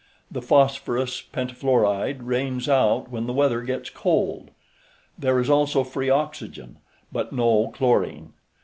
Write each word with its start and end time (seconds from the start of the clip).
The 0.31 0.41
phosphorous 0.41 1.21
pentafluoride 1.21 2.21
rains 2.23 2.67
out 2.67 3.11
when 3.11 3.27
the 3.27 3.33
weather 3.33 3.61
gets 3.61 3.91
cold. 3.91 4.49
There 5.15 5.39
is 5.39 5.47
also 5.47 5.83
free 5.83 6.09
oxygen, 6.09 6.79
but 7.11 7.31
no 7.31 7.67
chlorine. 7.67 8.33